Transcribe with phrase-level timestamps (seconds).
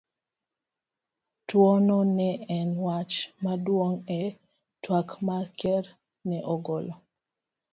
[1.47, 4.21] Tuwono ne en wach maduong' e
[4.83, 5.85] twak ma Ker
[6.27, 6.93] ne ogolo